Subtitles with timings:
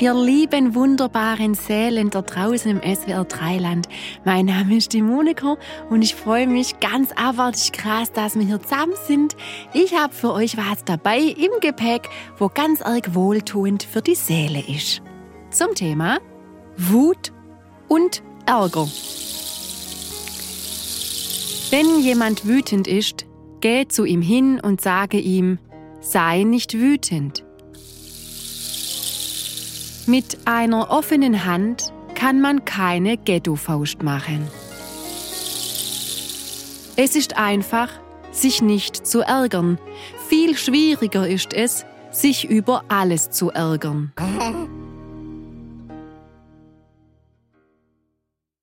[0.00, 3.88] Ihr lieben, wunderbaren Seelen da draußen im SWR Dreiland.
[4.24, 5.56] Mein Name ist die Monika
[5.90, 9.36] und ich freue mich ganz abartig krass, dass wir hier zusammen sind.
[9.74, 14.62] Ich habe für euch was dabei im Gepäck, wo ganz arg wohltuend für die Seele
[14.68, 15.02] ist.
[15.50, 16.18] Zum Thema
[16.76, 17.32] Wut
[17.88, 18.86] und Ärger.
[21.70, 23.26] Wenn jemand wütend ist,
[23.60, 25.58] geh zu ihm hin und sage ihm,
[26.00, 27.47] sei nicht wütend.
[30.08, 34.48] Mit einer offenen Hand kann man keine Ghetto-Faust machen.
[36.96, 37.90] Es ist einfach,
[38.32, 39.78] sich nicht zu ärgern.
[40.30, 44.14] Viel schwieriger ist es, sich über alles zu ärgern.